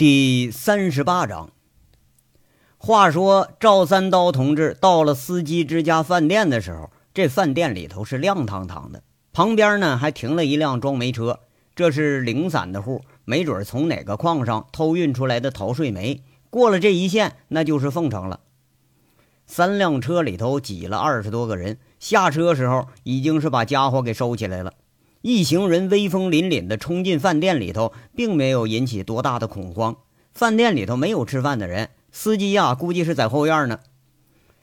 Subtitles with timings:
[0.00, 1.50] 第三十八章。
[2.78, 9.02] 话说赵三刀同志到了司机之家饭店的时候，这饭店里头是亮堂堂的，
[9.34, 11.40] 旁边呢还停了一辆装煤车。
[11.74, 18.40] 这是零散的户，没准从哪个矿上偷运出来的逃税煤，过了这一线，那就是凤城了。
[19.46, 24.72] 三辆车里头挤了二十多个人，下车时候已经是把家伙给收起来了。
[25.22, 29.96] 一行人威风凛凛地冲进饭店里头，并没有引起多大的恐慌。
[30.32, 33.80] 饭店里头没有吃饭的人，司机呀估计是在后院呢。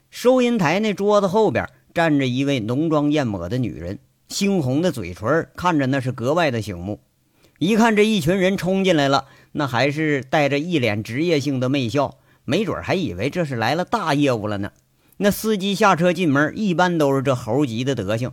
[0.09, 3.99] 收银台那桌子后边站着一位浓妆艳抹的女人，
[4.30, 7.02] 猩红的嘴唇看着那是格外的醒目。
[7.60, 14.71] 一看这一群人冲进来了，那还是带着一脸职业性的媚笑，没准还以为这是来了大业务了呢。
[15.18, 18.32] 那司机下车进门一般都是这猴急的德行。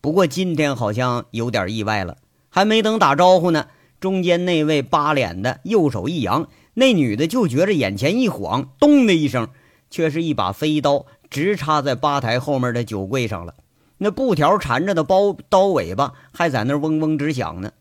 [0.00, 2.16] 不过今天好像有点意外了，
[2.48, 3.66] 还没等打招呼呢，
[4.00, 9.48] 中间那位扒脸的右手一扬，那女的就觉着眼前一晃，咚的一声，
[9.90, 13.54] 却是一把飞刀直插在吧台后面的酒柜上了。
[13.98, 17.72] 那布条缠着的包刀尾巴还在那嗡嗡直响呢，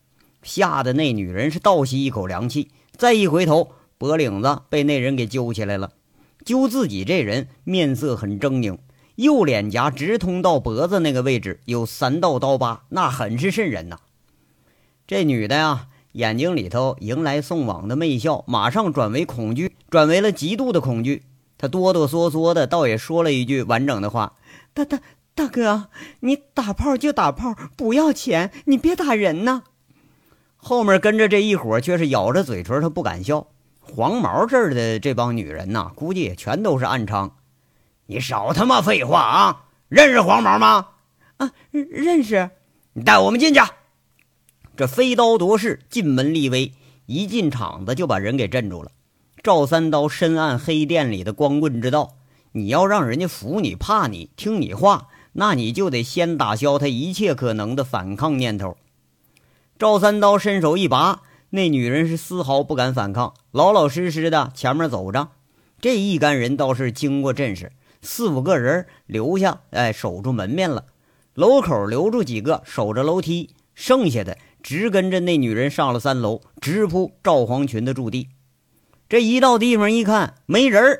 [0.43, 2.67] 吓得那女人是倒吸一口凉气，
[2.97, 5.93] 再一回头，脖领子被那人给揪起来了，
[6.43, 8.77] 揪自己这人面色很狰狞。
[9.19, 13.97] 右脸颊直通到脖子那个位置有三道刀疤，那很是瘆人呐。
[15.05, 21.23] 这女的呀，眼睛里头迎来送往的媚笑，马上转为恐惧，转为了极度的恐惧。
[21.57, 24.35] 她哆哆嗦嗦的，倒也说了一句完整的话
[24.73, 24.99] ：“大大
[25.35, 25.89] 大哥，
[26.21, 29.63] 你打炮就打炮，不要钱，你别打人呐。”
[30.55, 33.47] 后面跟着这一伙却是咬着嘴唇，他不敢笑。
[33.81, 37.31] 黄毛这儿的这帮女人呐，估计也全都是暗娼。
[38.11, 39.65] 你少他妈废话啊！
[39.87, 40.87] 认识黄毛吗？
[41.37, 42.49] 啊，认识。
[42.93, 43.59] 你带我们进去。
[44.75, 46.73] 这飞刀夺势，进门立威，
[47.05, 48.89] 一进场子就把人给镇住了。
[49.43, 52.15] 赵三刀深谙黑店里的光棍之道，
[52.53, 58.75] 你要让人家服你、怕你、听你话，那你就得先打消他一切可能的反抗念头。
[59.77, 61.21] 赵三刀伸手一拔，
[61.51, 65.27] 那女人是丝毫不敢反抗，老老实实的前面走着。
[65.79, 67.71] 这一干人倒是经过阵势。
[68.01, 70.85] 四五个人留下，哎，守住门面了。
[71.33, 78.29] 楼口留住几个守着楼梯，剩下的直跟着那女人上了三楼，直扑赵黄群的驻地。
[79.07, 80.99] 这一到地方一看没人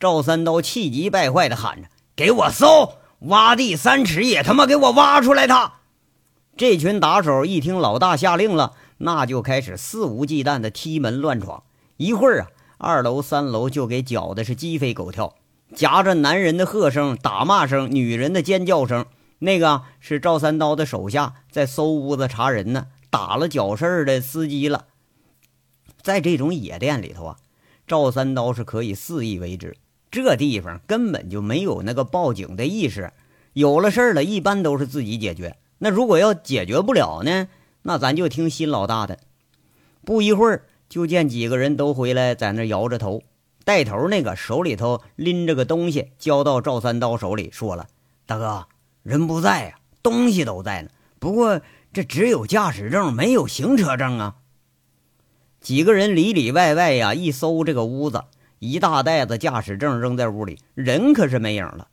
[0.00, 5.74] 赵三刀气急败坏的喊着：“给我搜，挖地三尺也他妈给我挖出来他！”
[6.56, 11.62] 这群打手一听老大下令了，那就开始肆无忌惮的踢门乱闯。
[11.96, 12.46] 一会儿啊，
[12.78, 15.34] 二楼三楼就给搅的是鸡飞狗跳。
[15.74, 19.06] 夹着男人的喝声、打骂声、女人的尖叫声，
[19.40, 24.86] 那个是赵三刀的手下在搜屋子查人呢，打了搅事儿的司机了。
[26.02, 27.36] 在这种野店里头啊，
[27.86, 29.76] 赵三刀是可以肆意为之。
[30.10, 33.12] 这地方根本就没有那个报警的意识，
[33.54, 35.56] 有了事儿了，一般都是自己解决。
[35.78, 37.48] 那如果要解决不了呢，
[37.82, 39.18] 那咱就听新老大的。
[40.04, 43.22] 不一会儿，就见几个人都回来，在那摇着头。
[43.64, 47.86] 带头那个手里头拎着个东西，交到赵三刀手里，说了
[48.26, 48.66] ：“大哥，
[49.02, 50.90] 人不在呀，东西都在呢。
[51.18, 51.60] 不过
[51.92, 54.36] 这只有驾驶证，没有行车证啊。”
[55.60, 58.24] 几个人里里外外呀，一搜这个屋子，
[58.58, 61.88] 一大袋子驾驶证扔在屋里，人可是没影了。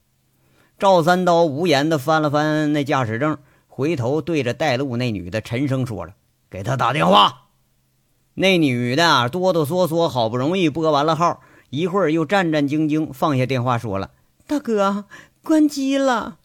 [0.79, 3.37] 赵三刀无言的翻了翻那驾驶证，
[3.67, 6.13] 回头对着带路那女的沉声说了
[6.49, 7.49] ：“给他打电话。”
[8.33, 11.41] 那女的哆哆嗦嗦，好不容易拨完了号。
[11.69, 14.11] 一会儿又战战兢兢放下电话，说了
[14.47, 15.05] ：“大哥，
[15.43, 16.37] 关机了。”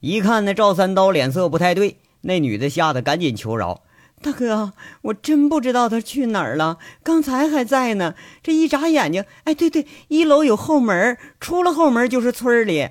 [0.00, 3.82] 一看那赵三刀脸色不太对，那女的吓得赶紧求饶
[4.20, 4.72] ：“大哥，
[5.02, 8.14] 我真不知道他去哪儿了，刚才还在呢。
[8.42, 12.88] 这一眨眼睛，哎，对对，一楼有后门，出了后门就是村里。”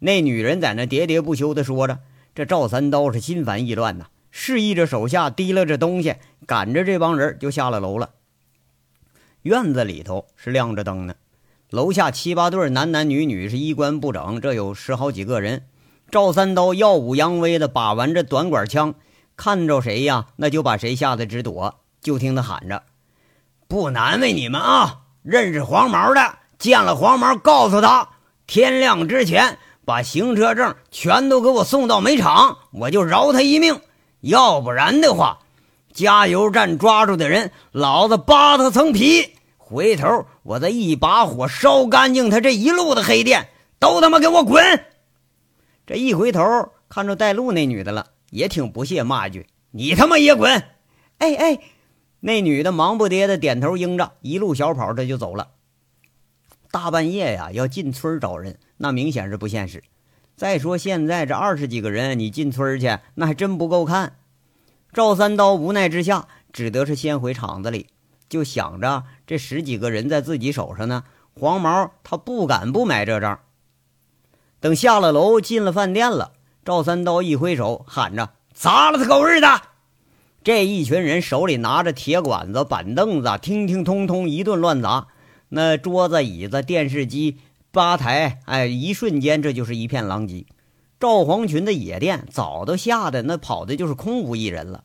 [0.00, 2.00] 那女人在那喋喋不休地说着，
[2.34, 6.14] 这赵三刀是心烦意乱呐，示意着手下提了这东西，
[6.46, 8.10] 赶着这帮人就下了楼了。
[9.44, 11.16] 院子里头是亮着灯呢，
[11.68, 15.66] 楼下七八对男男女女是衣冠不整，这有十好几个人。
[16.10, 18.94] 赵三刀耀武扬威的把玩着短管枪，
[19.36, 21.80] 看着谁呀，那就把谁吓得直躲。
[22.00, 22.84] 就听他喊着
[23.68, 25.00] ：“不难为你们啊！
[25.22, 28.08] 认识黄毛的，见了黄毛，告诉他
[28.46, 33.78] 天亮之前把行车证全都给我送到煤场，我就饶他一命。
[34.20, 35.40] 要不然的话。”
[35.94, 39.30] 加油站抓住的人，老子扒他层皮！
[39.56, 43.48] 回头我再一把火烧干净他这一路的黑店，
[43.78, 44.84] 都他妈给我滚！
[45.86, 46.42] 这一回头
[46.88, 50.64] 看着带路那女的了，也挺不屑，骂一句：“你他妈也滚！”
[51.18, 51.58] 哎哎，
[52.20, 55.48] 那女的忙不迭的点头应着，一路小跑这就走了。
[56.70, 59.82] 大半夜呀，要进村找人，那明显是不现实。
[60.36, 64.16] 再说现在这二十几个人，你进村去，那还真不够看。
[64.94, 67.88] 赵三刀无奈之下，只得是先回厂子里，
[68.28, 71.02] 就想着这十几个人在自己手上呢。
[71.36, 73.40] 黄毛他不敢不买这账。
[74.60, 79.62] 等下了楼，进了饭店了，赵三刀一挥手，喊着：“砸了他狗日的！”
[80.44, 85.08] 这一群人手里拿着铁管子、板凳子，听听通通一顿乱砸。
[85.48, 87.38] 那桌子、椅子、电视机、
[87.72, 90.46] 吧台，哎，一瞬间这就是一片狼藉。
[90.98, 94.84] 赵黄群的野店早都吓得那跑的就是空无一人了。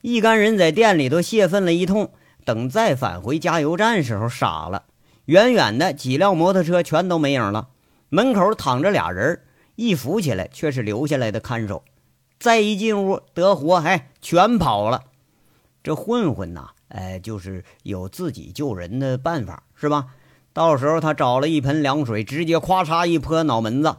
[0.00, 2.10] 一干人在店里头泄愤了一通，
[2.44, 4.84] 等再返回加油站时候傻了。
[5.26, 7.68] 远远的几辆摩托车全都没影了，
[8.08, 9.42] 门口躺着俩人，
[9.76, 11.84] 一扶起来却是留下来的看守。
[12.40, 15.02] 再一进屋德活，哎，全跑了。
[15.84, 20.06] 这混混呐，哎，就是有自己救人的办法，是吧？
[20.52, 23.96] 到时候他找了一盆凉水，直接咵嚓一泼脑门子，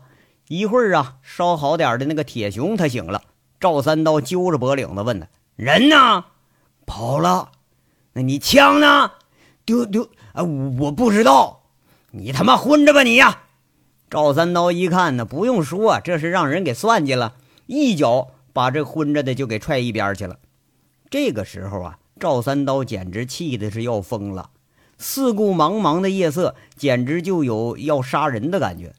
[0.48, 3.24] 一会儿啊，烧好点的那个铁熊他醒了。
[3.60, 6.26] 赵三刀揪着脖领子问他：“人呢？
[6.86, 7.52] 跑了？
[8.14, 9.12] 那你枪呢？
[9.66, 10.10] 丢丢？
[10.34, 11.62] 啊，我不知道。
[12.12, 13.44] 你他妈昏着吧你呀！”
[14.12, 17.36] 赵三刀一看呢，不用说，这是让人给算计了，
[17.66, 20.38] 一脚把这昏着的就给踹一边去了。
[21.10, 24.50] 这个时候啊，赵三刀简直气的是要疯了。
[24.98, 28.94] 四顾茫茫的夜色，简直就有要杀人的感觉。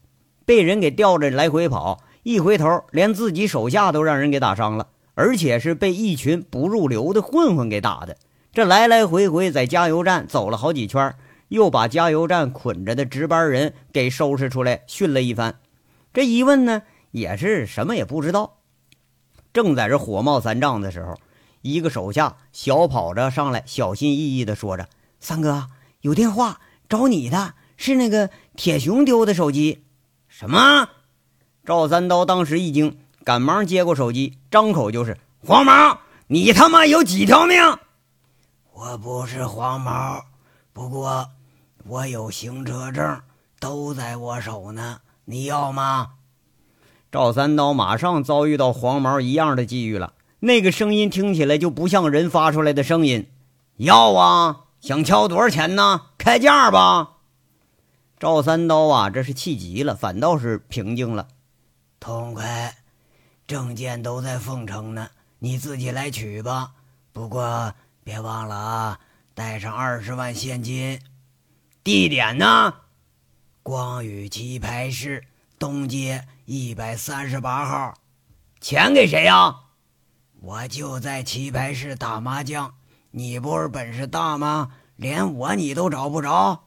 [0.45, 8.17] 被人给吊着来回跑，一回头连自己手下都让人给打伤了，而且是被一群不入流的混混给打的。
[8.53, 11.15] 这来来回回在加油站走了好几圈，
[11.49, 15.59] 又把加油站捆着的值班人给收拾出来训了一番。
[16.13, 18.59] 这一问呢，也是什么也不知道。
[19.51, 21.17] 正在这火冒三丈的时候，
[21.61, 24.87] 一个手下小跑着上来，小心翼翼地说着
[25.19, 25.67] ：“三哥。”
[26.01, 29.84] 有电话找你的，是那个铁熊丢的手机。
[30.37, 30.89] 什么？
[31.63, 35.97] 赵三刀当时一惊，赶忙接过手机，张口就是：“黄毛，
[36.27, 37.57] 你他妈有几条命？”
[38.73, 40.25] 我不是黄毛，
[40.73, 41.29] 不过
[41.85, 43.21] 我有行车证，
[43.61, 44.97] 都在我手呢。
[45.23, 46.09] 你要吗？
[47.13, 50.11] 赵三刀马上遭遇到黄毛一样的际遇了。
[50.41, 53.29] 那个声音听起来就不像人发出来的声音。
[53.77, 54.63] 要啊！
[54.81, 56.01] 想敲多少钱呢？
[56.17, 57.11] 开价吧！
[58.17, 61.27] 赵三刀啊，这是气急了，反倒是平静了。
[61.99, 62.77] 痛快，
[63.45, 65.09] 证件都在凤城呢，
[65.39, 66.71] 你自己来取吧。
[67.11, 67.73] 不过
[68.03, 68.99] 别忘了啊，
[69.33, 70.99] 带上二十万现金。
[71.83, 72.73] 地点呢？
[73.61, 75.23] 光宇棋牌室
[75.59, 77.95] 东街一百三十八号。
[78.61, 79.55] 钱给谁呀？
[80.41, 82.75] 我就在棋牌室打麻将。
[83.11, 84.71] 你不是本事大吗？
[84.95, 86.63] 连我你都找不着。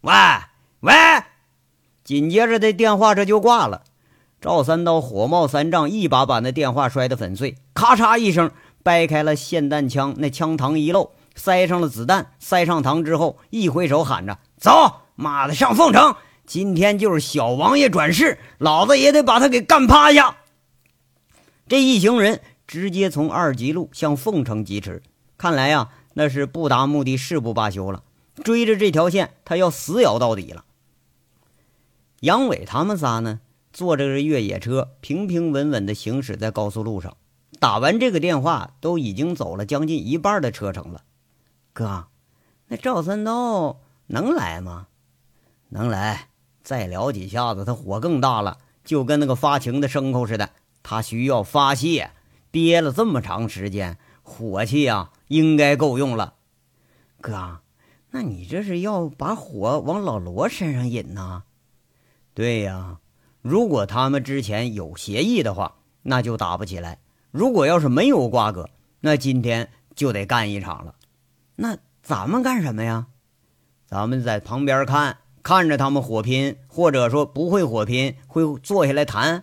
[0.00, 0.12] 喂
[0.80, 0.92] 喂！
[2.04, 3.82] 紧接着这电话这就挂了。
[4.40, 8.50] 赵三刀火冒三丈，一把把那电话摔得粉碎，咔嚓一声
[8.82, 16.14] 掰开了霰弹枪，那枪膛一漏，塞上了子弹，塞上膛之后，一挥手喊着：“走，妈的，上凤城！
[16.46, 20.36] 今天就是小王爷转世，老子也得把他给干趴下。”
[21.68, 25.02] 这一行人直接从二级路向凤城疾驰。
[25.36, 28.04] 看来呀，那是不达目的誓不罢休了。
[28.44, 30.64] 追着这条线，他要死咬到底了。
[32.20, 33.40] 杨伟他们仨呢，
[33.72, 37.16] 坐着这越野车，平平稳稳地行驶在高速路上。
[37.60, 41.02] 打完这个电话，都已经走了将近一半的车程了。
[41.72, 42.06] 哥，
[42.66, 44.88] 那赵三刀能来吗？
[45.68, 46.28] 能来，
[46.62, 50.50] 再聊几下子，他火更大了，就跟那个发情的牲口似的。
[50.82, 52.12] 他需要发泄，
[52.50, 55.10] 憋了这么长时间，火气呀。
[55.28, 56.36] 应该够用了，
[57.20, 57.60] 哥，
[58.12, 61.42] 那你这是要把火往老罗身上引呢？
[62.38, 62.98] 对呀，
[63.42, 66.98] 如果他们之前有协议的话，那就打不起来；
[67.32, 70.94] 如果要是没有瓜葛，那今天就得干一场了。
[71.56, 73.08] 那咱们干什么呀？
[73.88, 79.42] 咱们在旁边看，看着他们火拼，或者说不会火拼，会坐下来谈。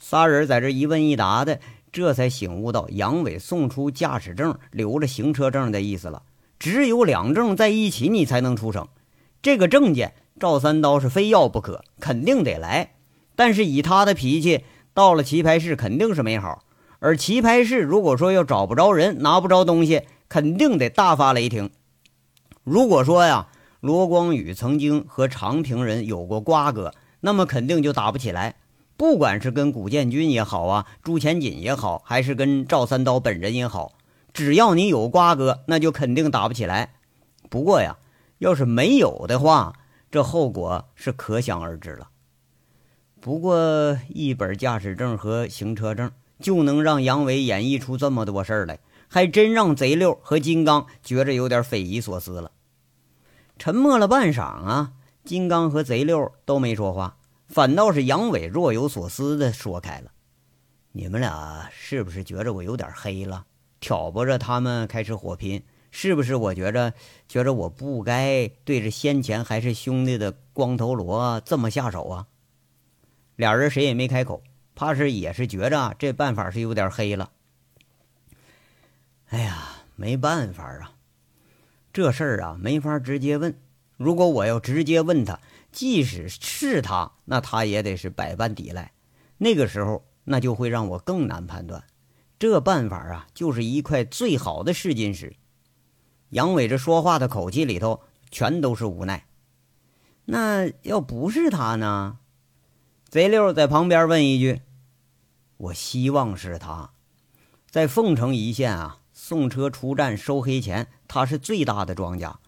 [0.00, 1.60] 仨人在这一问一答的。
[1.92, 6.24] 这才醒悟到杨伟送出驾驶证、留着行车证的意思了。
[6.58, 8.88] 只有两证在一起，你才能出省。
[9.42, 12.92] 这个证件，赵三刀是非要不可，肯定得来。
[13.34, 16.64] 但是以他的脾气，到了棋牌室肯定是没好。
[16.98, 21.70] 而棋牌室如果说要找不着人、拿不着东西，肯定得大发雷霆。
[22.64, 23.48] 如果说呀，
[23.80, 28.56] 罗光宇曾经和长平人有过瓜葛，那么肯定就打不起来。
[28.98, 33.92] 不管是跟古建军也好啊，朱前锦也好，还是跟赵三刀本人也好，
[34.34, 36.90] 只要你有瓜葛，那就肯定打不起来。
[37.48, 37.96] 不过呀，
[38.40, 39.74] 要是没有的话，
[40.10, 42.08] 这后果是可想而知了。
[43.20, 52.50] 不过一本驾驶证和行车证就能让杨伟演绎出这么多事儿来，还真让贼六和金刚觉着有点匪夷所思了。
[53.58, 54.92] 沉默了半晌啊，
[55.22, 60.12] 金刚和贼六都没说话，反倒是杨伟若有所思的说开了
[60.92, 63.44] ：“你们俩是不是觉着我有点黑了？
[63.80, 65.62] 挑拨着他们开始火拼？
[65.90, 66.34] 是不是？
[66.34, 66.94] 我觉着，
[67.28, 72.26] 觉着我不该对着先前还是兄弟的光头罗这么下手啊？”
[73.36, 74.42] 俩人谁也没开口，
[74.74, 77.30] 怕是也是觉着这办法是有点黑了。
[79.30, 80.92] 哎呀，没办法啊，
[81.92, 83.58] 这事儿啊没法直接问。
[83.96, 85.40] 如果我要直接问他，
[85.72, 88.92] 即使是他，那他也得是百般抵赖。
[89.38, 91.84] 那个时候，那就会让我更难判断。
[92.38, 95.34] 这办法啊，就是一块最好的试金石。
[96.30, 99.26] 杨伟这说话的口气里头全都是无奈。
[100.24, 102.18] 那要不是他呢？
[103.08, 104.62] 贼六在旁边问一句
[105.58, 106.90] ：“我希望是他，
[107.68, 112.38] 在凤城一线啊，送车出站收黑钱，他是最大的庄家。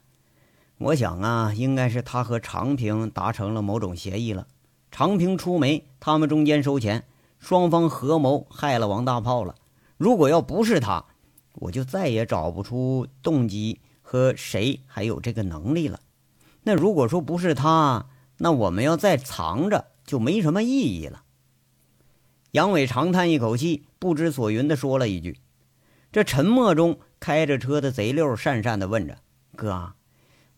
[0.78, 4.46] 我想啊，应该是他和长平达成了某种协议了。
[4.92, 7.04] 长平出煤，他们中间收钱，
[7.40, 9.56] 双方合谋害了王大炮了。
[9.96, 11.04] 如果要不是他，
[11.54, 16.00] 我就再也找不出动机和谁还有这个能力了。
[16.62, 18.06] 那如果说不是他，
[18.38, 21.23] 那我们要再藏着。”就没什么意义了。
[22.50, 25.38] 杨伟长叹一口气，不知所云的说了一句
[26.11, 29.18] ：“这沉默中，开着车的贼六讪讪的问着
[29.56, 29.92] ：‘哥，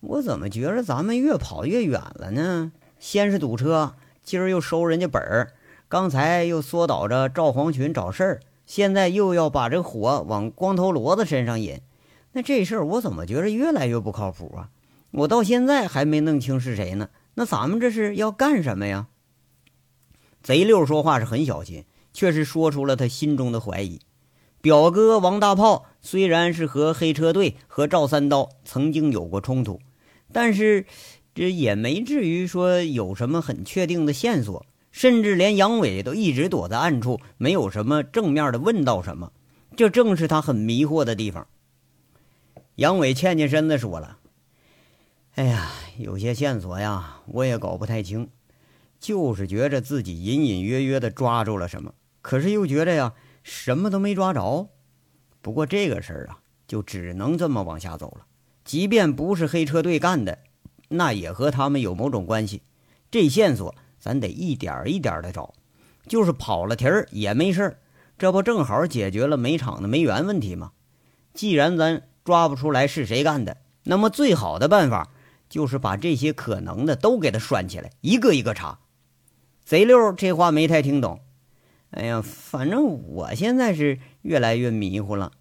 [0.01, 2.73] 我怎么觉着咱们越跑越远了呢？
[2.99, 5.53] 先是堵车，今儿又收人家本儿，
[5.89, 11.81] 刚才又缩倒着赵黄群找事儿，现在又要把这火往光头骡子身上引。
[12.33, 14.71] 那这事儿我怎么觉着越来越不靠谱啊？
[15.13, 17.11] 我到现在还没弄清是谁呢。
[17.35, 19.09] 那咱们这是要干什么呀？’”
[20.43, 24.01] 贼六说话是很小心，却是说出了他心中的怀疑。
[24.61, 29.81] 表哥王大炮虽然是和黑车队和赵三刀曾经有过冲突，
[30.33, 30.87] 但是
[31.35, 39.33] 这也没至于说有什么很确定的线索，甚至连杨伟都一直躲在暗处，没有什么正面的问到什么，
[39.77, 41.49] 这正是他很迷惑的地方。
[42.77, 44.19] 杨伟欠欠身子说了
[45.35, 48.31] ：“哎呀，有些线索呀，我也搞不太清。”
[49.01, 54.69] 就是觉着自己隐隐约约的抓住了什么，可是又觉着呀，什么都没抓着。
[55.43, 58.27] 不过这个事儿啊，就只能这么往下走了。
[58.65, 60.39] 即便不是黑车队干的，
[60.87, 62.63] 那也和他们有某种关系。
[63.11, 63.75] 这线索
[64.05, 65.55] 咱得一点一点的找，
[66.07, 67.79] 就是跑了题儿也没事儿。
[68.19, 70.73] 这不正好解决了煤厂的煤源问题吗？
[71.33, 75.09] 既然咱抓不出来是谁干的，那么最好的办法
[75.49, 78.81] 就是把这些可能的都给他拴起来，一个一个查。
[79.65, 81.21] 贼六这话没太听懂。
[81.93, 85.33] 哎呀，反正我现在是越来越迷糊了。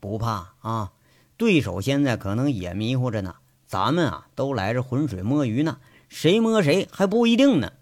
[0.00, 0.92] 不怕啊，
[1.36, 3.34] 对手现在可能也迷糊着呢。
[3.66, 5.78] 咱们啊，都来这浑水摸鱼呢，
[6.10, 7.72] 谁摸谁还不一定呢。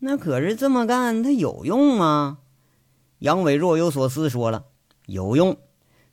[0.00, 2.40] 那可是这么干，他有用吗？
[3.20, 4.66] 杨伟若有所思说了
[5.06, 5.56] ：“有用，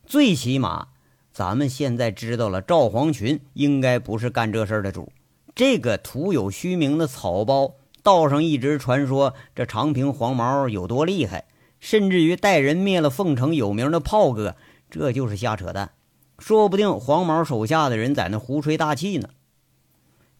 [0.06, 0.88] 最起码
[1.30, 5.12] 咱们现在知道了赵黄群应该不是干这事的主。
[5.54, 11.44] 这个徒有虚名的草包。”道上一直传说这长平黄毛有多厉害，
[11.78, 14.56] 甚至于带人灭了凤城有名的炮哥，
[14.90, 15.92] 这就是瞎扯淡。
[16.38, 19.28] 说不定黄毛手下的人在那胡吹大气呢。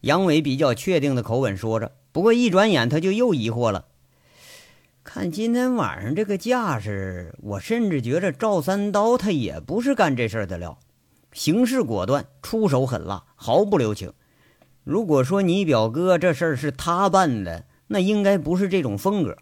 [0.02, 3.87] 杨伟比较确定的口吻说着，不过一转眼他就又疑惑了。
[5.04, 10.76] 看今天晚上这个架势，我甚至觉着赵三刀他也不是干这事儿的料，
[11.32, 14.12] 行事果断，出手狠辣，毫不留情。
[14.82, 19.37] 如果说你表哥这事儿是他办的，那应该不是这种风格。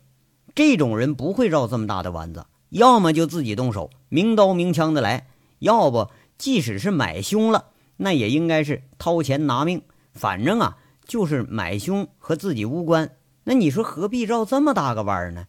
[0.55, 5.25] 这种人不会绕这么大的弯子，要么就自己动手，明刀明枪的来；
[5.61, 9.81] 要不，即使是买凶了，那也应该是掏钱拿命。
[10.13, 13.11] 反正啊，就是买凶和自己无关。
[13.45, 15.47] 那你说何必绕这么大个弯呢？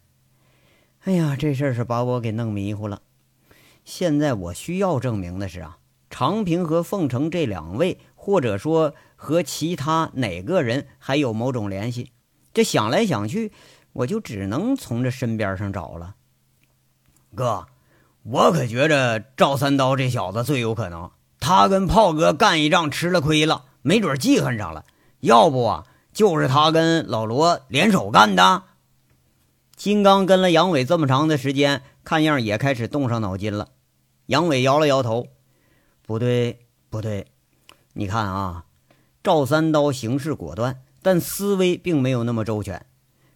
[1.04, 3.02] 哎呀，这事儿是把我给弄迷糊了。
[3.84, 5.78] 现在我需要证明的是啊，
[6.10, 8.94] 长平和凤城这两位，或者说。
[9.24, 12.10] 和其他哪个人还有某种联系？
[12.52, 13.52] 这想来想去，
[13.92, 16.16] 我就只能从这身边上找了。
[17.32, 17.66] 哥，
[18.24, 21.12] 我可觉着赵三刀这小子最有可能。
[21.38, 24.84] 他跟炮哥干一仗吃了亏了，没准记恨上了。
[25.20, 28.62] 要不啊，就是他跟老罗联手干的。
[29.76, 33.68] 金刚跟了杨伟这么长的时间，看样也开始动上脑筋了。
[34.26, 35.26] 杨伟摇了摇头
[36.06, 37.26] ：“不对，不对，
[37.94, 38.64] 你看啊，
[39.24, 42.86] 赵三刀行事果断，但思维并没有那么周全。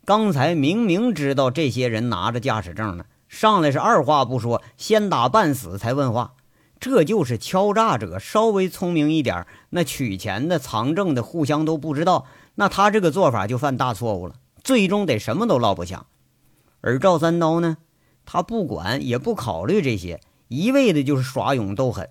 [0.05, 6.35] 刚才明明知道这些人拿着驾驶证呢，上来是二话不说，先打半死才问话。
[6.79, 16.07] 这就是敲诈者稍微聪明一点，那取钱的、藏证的互相都不知道，那他这个做法就犯大错误了，最终得什么都落不下。
[16.81, 17.79] 而赵三刀呢，
[18.25, 22.09] 他不管也不考虑这些。”一味的就是耍勇斗狠。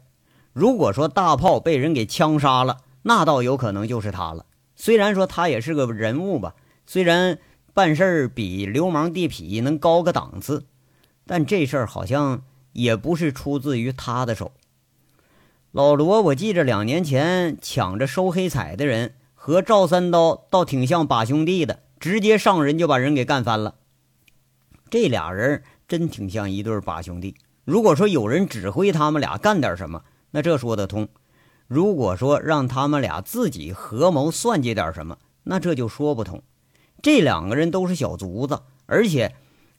[0.52, 4.46] 如果说大炮被人给枪杀了，那倒有可能就是他了。
[4.76, 6.54] 虽然说他也是个人物吧，
[6.86, 7.40] 虽然
[7.74, 10.66] 办事儿比流氓地痞能高个档次，
[11.26, 12.44] 但这事儿好像
[12.76, 14.52] 也不是出自于他的手。
[15.72, 23.76] 老罗，我记着两年前抢着收黑彩的人和赵三刀倒挺像把兄弟的，直接上人就把人给干翻了。
[24.90, 27.36] 这俩人真挺像一对把兄弟。
[27.64, 31.08] 如果说有人指挥他们俩干点什么，那这说得通；
[31.68, 36.44] 如果说让他们俩自己合谋算计点什么，那这就说不通。
[37.02, 39.36] 这两个人都是小卒子，而且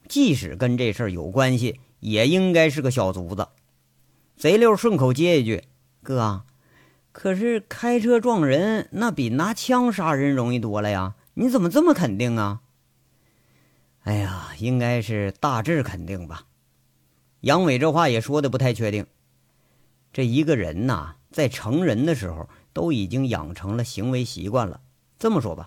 [0.09, 3.49] 即使跟这事儿有关系，也应该是个小卒子。
[4.37, 5.65] 贼溜顺口接一句
[6.05, 6.45] ：“哥，
[7.11, 11.17] 可是开车撞人，那比拿枪杀人容易多了呀？
[11.35, 12.61] 你怎么这么肯定啊？”
[14.05, 16.45] 哎呀，应该是大致肯定吧。
[17.41, 19.05] 杨伟这话也说的不太确定。
[20.13, 24.81] 这一个人呐，在成人的时候都已经养成了行为习惯了。
[25.19, 25.67] 这么说吧，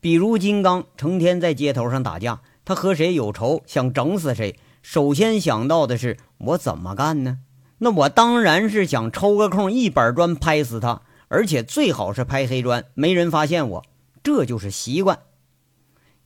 [0.00, 7.40] 比如金刚成天在街头上打架，他和谁有仇，想整死谁，首先想到的是我怎么干呢？
[7.78, 13.84] 那我当然是想抽个空一板砖拍死他，而且最好是拍黑砖，没人发现我。
[14.22, 15.18] 这就是习惯。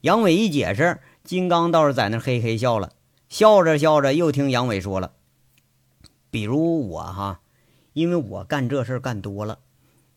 [0.01, 2.91] 杨伟一解释，金刚倒是在那嘿嘿笑了。
[3.29, 5.13] 笑着笑着，又听杨伟说了
[6.29, 7.39] ：“比如我哈，
[7.93, 9.57] 因为我干这事干多了，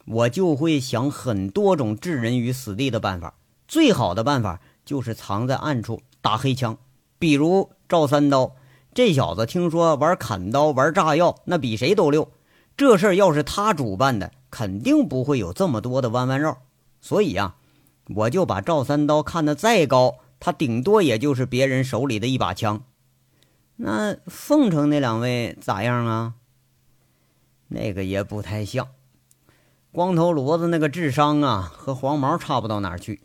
[0.05, 3.37] 我就会想很多种置人于死地的办法。
[3.67, 6.77] 最好的办法就是藏在暗处打黑枪。
[7.25, 8.55] 比如赵三刀
[8.93, 12.31] 这小子，听说玩砍刀、玩炸药，那比谁都溜。
[12.77, 16.59] 这事儿要是他主办的，肯定不会有这么多的弯弯绕。
[17.01, 17.55] 所以呀，
[18.15, 22.83] 我就把赵三刀看得再高，他顶多也就是别人手里的一把枪。”
[23.77, 26.35] 那凤城那两位咋样啊？
[27.69, 28.89] 那个也不太像，
[29.91, 33.23] 光头骡子那个智商啊，和黄毛差不到哪儿去。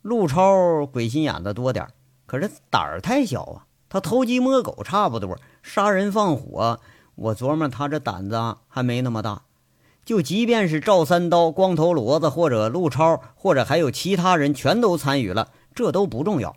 [0.00, 1.86] 陆超鬼心眼子多点
[2.34, 3.66] 可是胆儿太小啊。
[3.88, 6.80] 他偷鸡摸狗差不多，杀人放火，
[7.14, 9.42] 我琢磨他这胆子还没那么大。
[10.04, 16.56] 就即便是赵三刀、光头骡子或者陆超，或者还有其他人全都参与了，这都不重要。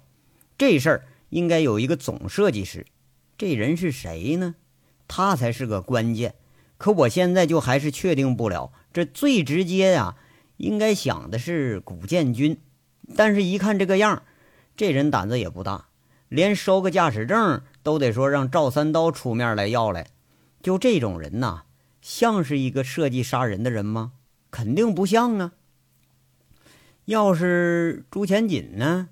[0.58, 2.88] 这事儿应该有一个总设计师。
[3.38, 4.56] 这人是谁呢？
[5.08, 6.34] 他才是个关键。
[6.80, 8.72] 可我现在就还是确定不了。
[8.92, 10.16] 这最直接呀，
[10.58, 12.58] 应该想的是古建军。
[13.16, 14.24] 但是，一看这个样儿，
[14.78, 15.88] 这人胆子也不大，
[16.30, 20.08] 连收个驾驶证都得说让赵三刀出面来要来。
[20.62, 21.64] 就这种人呐，
[22.00, 24.14] 像是一个设计杀人的人吗？
[24.52, 25.52] 肯定不像啊。
[27.06, 29.10] 要是朱前锦呢？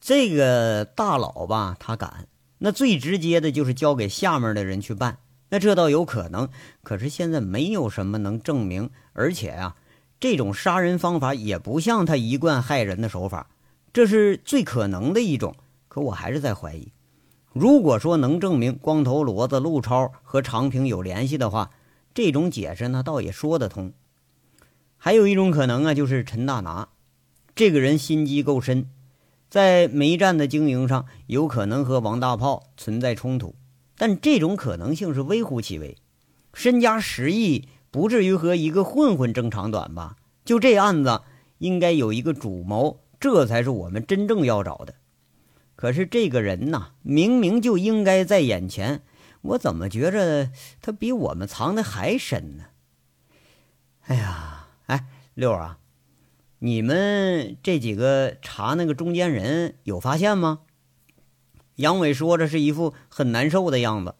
[0.00, 2.26] 这个大佬吧，他敢。
[2.58, 5.18] 那最直接的就是交给下面的人去办，
[5.50, 6.48] 那这倒有可能。
[6.82, 9.76] 可是现在没有什么能证明，而且啊，
[10.18, 13.50] 这种杀人方法也不像他一贯害人的手法，
[13.94, 15.54] 这是最可能的一种。
[15.86, 16.90] 可我还是在怀疑，
[17.52, 21.70] 如果说能证明光头骡子陆超和长平有联系的话，
[22.12, 23.92] 这种解释呢倒也说得通。
[24.96, 26.88] 还有一种可能啊，就是陈大拿，
[27.54, 28.88] 这个人心机够深。
[29.48, 33.54] 在煤站的经营上，有可能和王大炮存在冲突，
[33.96, 35.96] 但这种可能性是微乎其微。
[36.52, 40.16] 身家十亿，不至于和一个混混争长短吧？
[40.44, 41.20] 就这案子，
[41.58, 44.96] 应该有一个主谋，这才是我们真正要找的。
[45.76, 49.00] 可是这个人呐，明明就应该在眼前，
[49.40, 50.50] 我怎么觉着
[50.82, 52.64] 他比我们藏的还深呢？
[54.08, 55.78] 哎呀，哎，六儿啊。
[56.58, 60.60] 你们这几个查那个中间人有发现吗？
[61.76, 64.16] 杨伟说着是一副很难受的样子。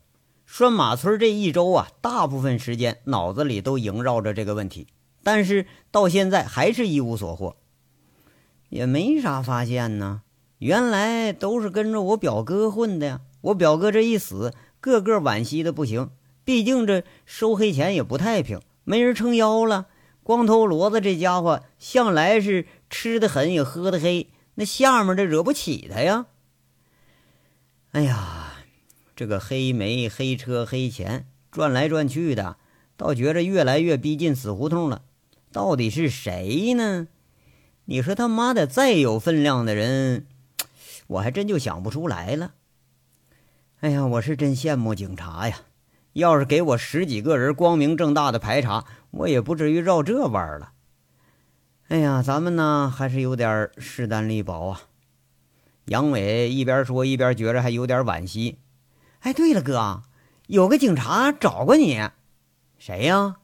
[0.47, 4.87] 拴马村这一周啊，大部分时间脑子里都萦绕着这个问题，
[5.23, 7.57] 但是到现在还是一无所获，
[8.69, 10.23] 也没啥发现呢。
[10.59, 13.21] 原来都是跟着我表哥混的呀。
[13.43, 16.11] 我表哥这一死，个个惋惜的不行。
[16.45, 19.87] 毕竟这收黑钱也不太平，没人撑腰了。
[20.23, 26.27] 光头骡子这家伙向来是吃的狠也喝的黑，那下面的惹不起他呀。
[27.93, 28.55] 哎呀，
[29.15, 32.57] 这个黑煤、黑车、黑钱，转来转去的，
[32.97, 35.03] 倒觉着越来越逼近死胡同了。
[35.53, 37.09] 到底是谁呢？
[37.87, 40.27] 你说他妈的，再有分量的人，
[41.07, 42.55] 我还真就想不出来了。
[43.81, 45.57] 哎呀，我是真羡慕警察呀！
[46.15, 50.73] 要是给我十几个人光明正大的排查，我也不至于绕这弯了。
[51.89, 54.81] 哎呀，咱们呢还是有点势单力薄啊。
[55.87, 58.59] 杨伟一边说一边觉着还有点惋惜。
[59.21, 60.03] 哎，对了，哥，
[60.47, 62.01] 有个警察找过你，
[62.79, 63.37] 谁呀？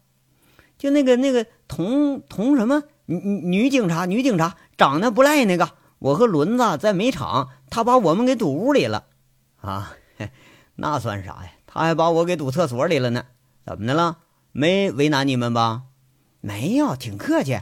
[0.79, 5.73] 就那个那个童童什么女女警察，女警察长得不赖那个。
[5.99, 9.07] 我和轮子在煤场，他把我们给堵屋里了。
[9.61, 9.93] 啊，
[10.77, 11.51] 那算啥呀？
[11.67, 13.27] 他还把我给堵厕所里了呢。
[13.67, 14.19] 怎么的了？
[14.53, 15.83] 没为难你们吧？
[16.41, 17.61] 没有，挺客气。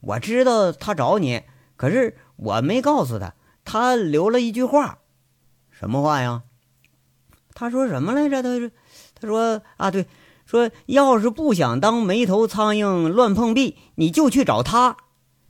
[0.00, 1.42] 我知道他找你，
[1.76, 3.34] 可是我没告诉他。
[3.64, 4.98] 他留了一句话，
[5.70, 6.42] 什么话呀？
[7.54, 8.42] 他说什么来着？
[8.42, 8.70] 他说
[9.18, 10.06] ：“他说啊，对。”
[10.50, 14.96] 说，要是不想当没头苍蝇乱碰壁，你就去找他，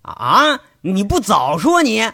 [0.02, 0.60] 啊！
[0.82, 2.10] 你不早说你，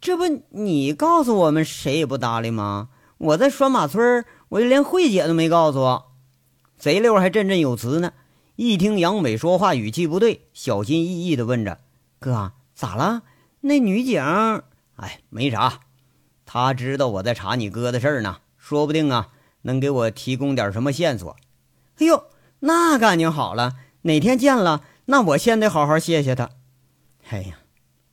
[0.00, 2.88] 这不你告诉我们谁也不搭理吗？
[3.18, 6.02] 我在拴马村，我就连慧姐都没告诉。
[6.78, 8.12] 贼溜还振振有词呢。
[8.56, 11.78] 一听杨伟说话语气不对，小心翼翼地问着
[12.18, 13.22] ：“哥，咋了？
[13.60, 14.20] 那女警？
[14.96, 15.78] 哎，没啥，
[16.44, 19.28] 他知道我在查你哥的事儿呢，说不定啊，
[19.62, 21.36] 能给我提供点什么线索。”
[22.00, 22.24] 哎呦，
[22.60, 23.76] 那干净好了。
[24.02, 26.50] 哪天见了，那我先得好好谢谢他。
[27.28, 27.58] 哎呀，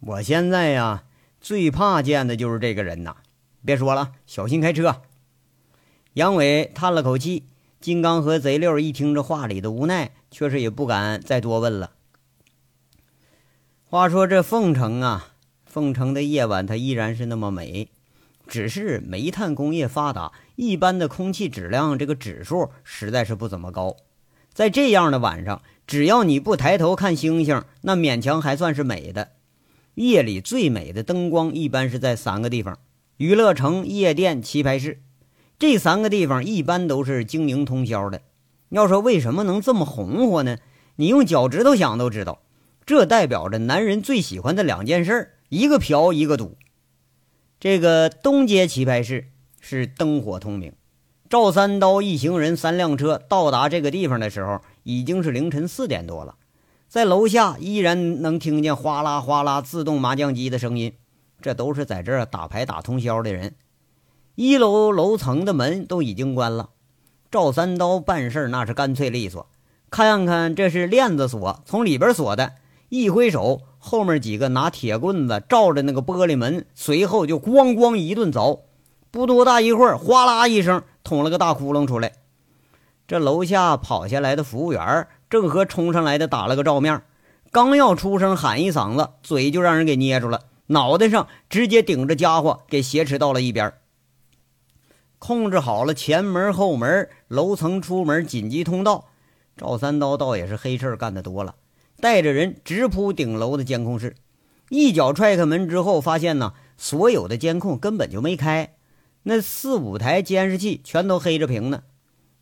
[0.02, 1.06] 我现在呀
[1.40, 3.16] 最怕见的就是这个人呐。
[3.66, 5.02] 别说了，小心开车。
[6.14, 7.48] 杨伟叹了口气。
[7.80, 11.92] 金刚和贼六一听这话里的无奈，确实也不敢再多问了。
[13.86, 17.90] 话说这凤城啊，凤城的夜晚它依然是那么美。
[18.48, 23.96] 只是煤炭工业发达，一般的空气质量这个指数实在是不怎么高。
[24.54, 29.34] 在这样的晚上，只要你不抬头看星星，那勉强还算是美的。
[29.96, 32.80] 夜里最美的灯光一般是在三个地方：
[33.18, 35.02] 娱乐城、夜店、棋牌室。
[35.60, 38.22] 这三个地方一般都是经营通宵的。
[38.70, 40.58] 要说为什么能这么红火呢？
[40.98, 42.42] 你用脚趾头想都知道，
[42.86, 46.58] 这代表着男人最喜欢的两件事：一个嫖，一个赌。
[47.60, 50.74] 这个东街棋牌室是灯火通明。
[51.28, 56.36] 赵三刀一行人三辆车到达这个地方的时候，已经是凌晨四点多了。
[56.88, 60.94] 在楼下依然能听见哗啦哗啦自动麻将机的声音，
[61.42, 63.56] 这都是在这儿打牌打通宵的人。
[64.36, 66.70] 一楼楼层的门都已经关了。
[67.32, 69.50] 赵三刀办事那是干脆利索，
[69.90, 72.54] 看看这是链子锁，从里边锁的，
[72.90, 73.64] 一挥手。
[73.88, 78.60] 后面几个拿铁棍子照着那个玻璃门，随后就咣咣一顿凿，
[79.12, 82.12] 不多大一会儿，哗啦一声捅了个大窟窿出来。
[83.08, 87.02] 这楼下跑下来的服务员正和冲上来的打了个照面，
[87.50, 93.72] 刚要出声喊一嗓子，嘴就让人给捏住了，脑袋上直接顶着家伙给挟持到了一边。
[95.18, 99.06] 控制好了前门、后门、楼层出门紧急通道，
[99.56, 101.56] 赵三刀倒也是黑事干得多了。
[102.00, 104.16] 带着人直扑顶楼的监控室，
[104.70, 108.76] 一脚踹开门之后，发现呢，所有的监控根本就没开，
[109.24, 111.84] 那四五台监视器全都黑着屏呢。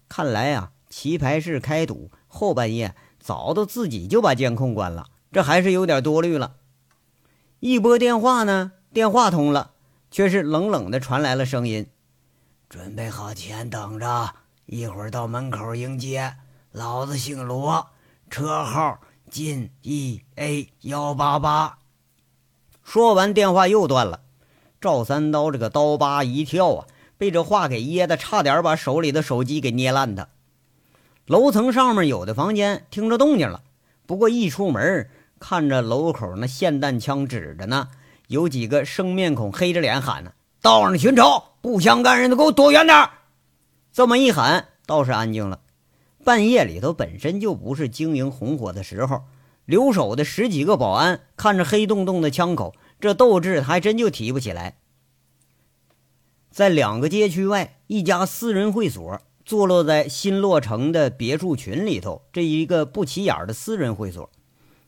[0.10, 6.58] 看来啊，棋牌室开赌后半夜早都自己就把监控关了，这还是有点多虑了。
[7.62, 9.72] 一拨电话呢，电话通了，
[10.12, 11.88] 却是冷冷的传来了声音
[12.70, 16.36] ：“准备好钱，等着，一会儿到门口迎接。
[16.72, 17.88] 老子姓罗，
[18.30, 21.80] 车号。”进 E A 幺八八，
[22.84, 24.22] 说完电话又断了。
[24.80, 26.86] 赵三刀这个刀疤一跳啊，
[27.18, 30.30] 被这话给噎的，差点把手里的手机给捏烂的。
[31.26, 33.62] 楼层上面有的房间听着动静了，
[34.06, 35.10] 不过一出门
[35.40, 37.90] 看着楼口那霰弹枪指着呢，
[38.28, 43.10] 有几个生面孔黑着脸喊呢：“道上的群丑，不相干人都给我躲远点
[43.92, 45.60] 这么一喊，倒是安静了。
[46.26, 49.22] 半夜里头本身就不是经营红火的时候，
[49.66, 54.78] 留守的十几个保安看着黑洞洞的枪口，这斗志还真就提不起来。
[56.50, 64.32] 在两个街区外，一家私人会所坐落在新落成的别墅群里头，这一个不起眼的私人会所。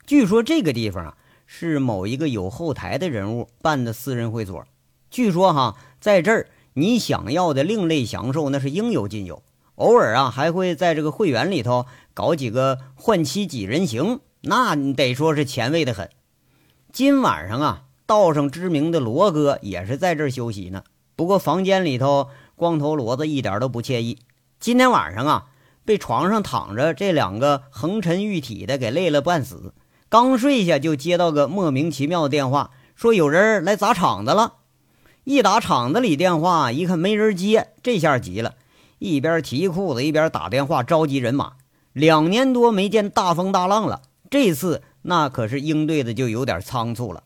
[0.07, 4.65] 据说这个地方啊，是某一个有后台的人物办的私人会所。
[5.11, 9.43] 据说哈，在这儿你想要的另类享受那是应有尽有。
[9.77, 11.85] 偶尔啊，还会在这个会员里头
[12.15, 16.09] 搞几个换妻几人行，那你得说是前卫的很。
[16.91, 20.83] 今晚上啊，道上知名的罗哥也是在这休息呢。
[21.15, 24.17] 不过房间里头光头骡子一点都不惬意。
[24.59, 25.45] 今天晚上啊，
[25.85, 29.75] 被床上躺着这两个横沉玉体的给累了半死。
[30.09, 34.55] 刚睡下就接到个莫名其妙的电话，说有人来砸场子了。
[35.23, 38.55] 一打厂子里电话，一看没人接，这下急了，
[38.99, 41.53] 一边提裤子一边打电话召集人马。
[41.93, 47.23] 两年多没见大风大浪了，这次那可是应对的就有点仓促了。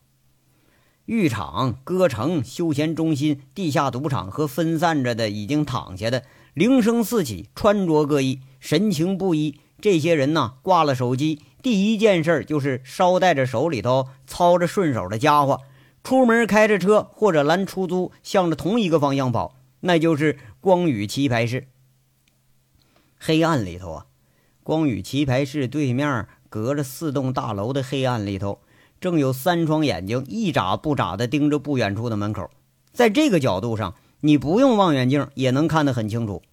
[1.05, 9.59] 浴场、歌城、休闲中心、地下赌场和分散着的已经躺下的，铃声四起，穿着各异，神情不一。
[9.81, 15.59] 这些人呢，挂了手机，第一件事就是捎带着手里头操着顺手的家伙。
[16.03, 21.67] 出门开着车或者拦出租，向着同一个方向跑，那就是光宇棋牌室。
[23.17, 24.05] 黑暗里头啊，
[24.61, 28.61] 光宇棋牌室对面隔着四栋大楼的黑暗里头，
[28.99, 32.51] 正有三双眼睛一眨不眨的盯着不远处的门口。
[32.93, 36.43] 在这个角度上，你不用望远镜也能看得很清楚。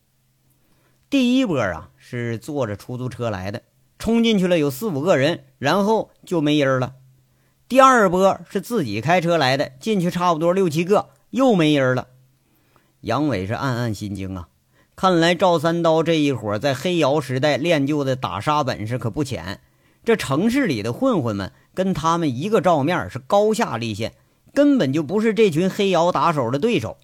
[1.11, 3.65] 第一波啊，是坐着出租车来的，
[3.99, 6.95] 冲进去了有四五个人，然后就没音了。
[7.69, 12.09] 第二波是自己开车来的，进去差不多六七个，又没音了。
[13.09, 14.49] 杨伟是暗暗心惊啊，
[14.95, 19.61] 看来赵三刀这一伙在黑窑时代练就的打杀本事可不浅。
[20.05, 24.13] 这城市里的混混们跟他们一个照面，是高下立现，
[24.53, 26.99] 根本就不是这群黑窑打手的对手。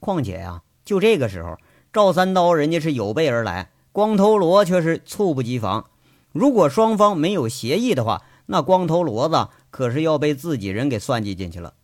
[0.00, 1.58] 况且呀，就这个时候，
[1.92, 5.84] 赵三刀人家是有备而来，光头罗却是猝不及防。
[6.32, 11.74] 如果双方没有协议的话，那光头骡子可是要被自己人给算计进去了。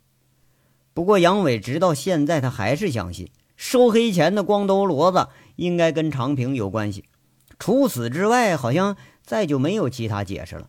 [0.95, 3.31] 不过杨伟直到现在，他还是相信
[3.65, 7.05] 收黑钱的光头骡子应该跟长平有关系。
[7.61, 10.69] 除此之外，好像再就没有其他解释了。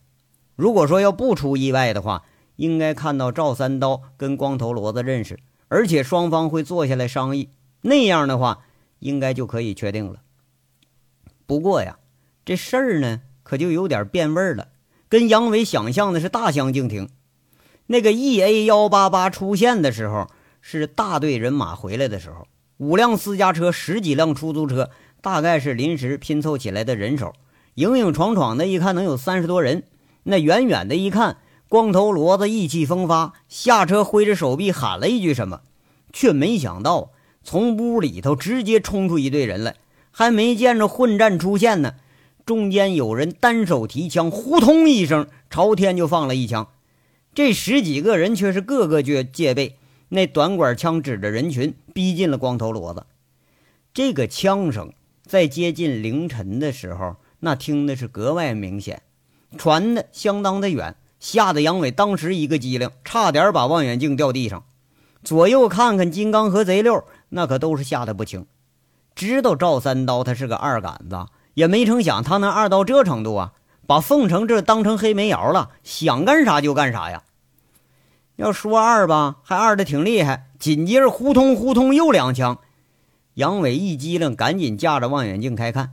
[0.55, 2.23] 如果说要不出意外的话，
[2.55, 7.49] 应该看到赵三刀跟光头骡子认识，而且双方会坐下来商议。
[7.81, 8.59] 那样的话，
[8.99, 10.21] 应该就可以确定了。
[11.47, 11.97] 不过呀，
[12.45, 14.67] 这事儿呢，可就有点变味儿了。
[15.09, 17.09] 跟杨伟想象的是大相径庭。
[17.87, 20.29] 那个 E A 幺八八出现的时候，
[20.61, 22.47] 是大队人马回来的时候，
[22.83, 24.89] 五辆私家车，十几辆出租车，
[25.21, 27.31] 大概是临时拼凑起来的人手。
[27.75, 29.83] 影影闯闯的，一看能有三十多人。
[30.23, 31.37] 那远远的一看，
[31.69, 35.61] 光头骡子意气风发，下车挥着手臂喊了一句什么，
[36.11, 39.77] 却没想到从屋里头直接冲出一队人来，
[40.11, 41.93] 还没见着混战出现呢。
[42.45, 46.67] 中间有人单手提枪，呼通一声朝天就放了一枪，
[47.33, 49.77] 这十几个人却是个个戒戒备，
[50.13, 53.07] 那短管枪指着人群，逼近了光头骡子。
[53.95, 54.93] 这个枪声
[55.25, 59.01] 在接近凌晨的时候，那听的是格外明显，
[59.57, 64.65] 传的相当的远，吓得杨伟当时一个机灵，差点把望远镜掉地上，
[65.23, 68.45] 左右看看，金刚和贼六那可都是吓得不轻，
[69.15, 71.25] 知道赵三刀他是个二杆子。
[71.55, 73.53] 也没成想他能二到这程度啊！
[73.87, 77.23] 把凤城这当成黑煤窑了，想干啥就干啥呀！
[78.35, 80.49] 要说二吧，还二的挺厉害。
[80.57, 82.59] 紧接着呼通呼通又两枪，
[83.35, 85.91] 杨伟一激灵，赶紧架着望远镜开看，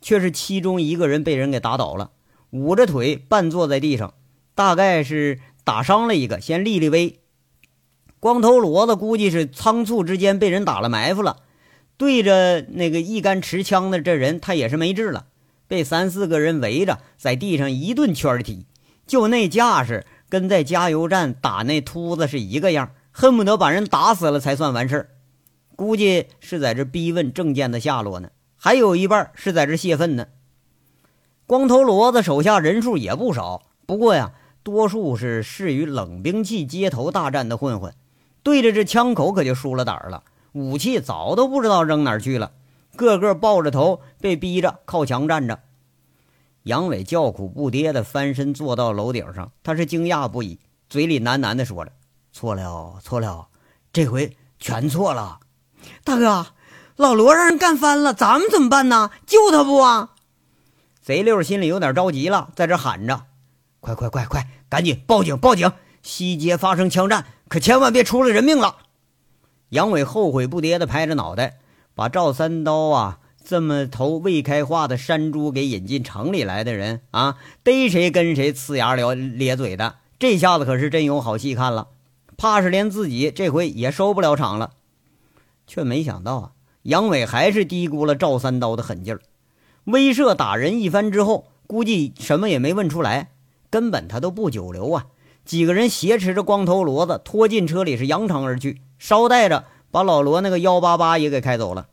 [0.00, 2.10] 却是其中一个人被人给打倒了，
[2.50, 4.14] 捂着腿半坐在地上，
[4.54, 7.18] 大概是打伤了一个，先立立威。
[8.20, 11.38] 光头骡子估计是仓促之间被人打了埋伏了。
[11.98, 15.26] 对着那个一杆持枪的这人，他也是没治了，
[15.68, 18.66] 被三四个人围着，在地上一顿圈踢，
[19.06, 25.10] 就那架势，跟在加油站打那秃子是一个样，恨不得把人打死了才算完事儿。
[25.76, 30.28] 估计是在这逼问郑健的下落呢，还有一半是在这泄愤呢。
[31.46, 37.92] 光头骡子手下人数也不少，不过呀，多数是适于冷兵器街头大战的混混，
[38.42, 40.22] 对着这枪口可就输了胆儿了。
[40.52, 42.52] 武器早都不知道扔哪儿去了，
[42.96, 45.60] 个个抱着头，被逼着靠墙站着。
[46.64, 51.92] 杨伟叫苦不迭地翻身坐到楼顶上，他是惊讶不已，嘴里喃喃地说着
[52.32, 53.48] ：“错了，错了，
[53.92, 55.40] 这回全错了。”
[56.04, 56.46] 大哥，
[56.96, 59.10] 老罗让人干翻了，咱们怎么办呢？
[59.26, 60.10] 救他不啊？
[61.02, 63.24] 贼六心里有点着急了，在这喊着
[63.80, 65.72] ：“快快快快，赶紧报警报警！
[66.02, 68.76] 西街发生枪战，可千万别出了人命了！”
[69.70, 71.58] 杨伟后悔不迭地拍着脑袋，
[71.96, 81.88] 把赵三刀啊这么头未开化的山猪给引进城里来的人啊，逮谁跟谁呲牙咧咧嘴的，这下子可是真有好戏看了。
[82.36, 84.70] 怕是连自己这回也收不了场了。
[85.66, 86.50] 却没想到啊，
[86.82, 89.20] 杨伟还是低估了赵三刀的狠劲儿，
[89.84, 93.30] 威慑打人一番之后，估计什么也没问出来，
[93.70, 95.06] 根本他都不久留啊。
[95.44, 98.80] 几个人挟持着光头骡子拖进车里，是扬长而去。
[98.98, 101.88] 捎带着把老罗那个幺八八也给开走了。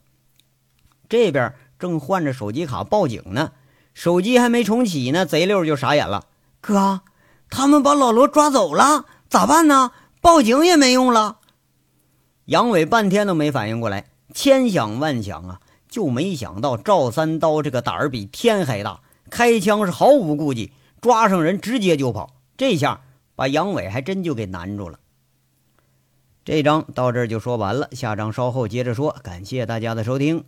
[1.10, 3.52] 这边正换着手机卡报警呢。
[3.94, 6.28] 手机还没重启呢，贼溜就傻眼了。
[6.62, 7.02] 哥，
[7.50, 9.92] 他们把老罗抓走了，咋办呢？
[10.22, 11.40] 报警也没用了。
[12.46, 22.36] 杨伟半天都没反应过来，千想万想啊，就没想到赵三刀这个胆儿比天还大，开枪是毫无顾忌，抓上人直接就跑。
[22.56, 23.02] 这下
[23.36, 25.00] 把杨伟还真就给难住了。
[26.46, 29.16] 这章到这儿就说完了，下章稍后接着说。
[29.24, 30.44] 感谢大家的收听。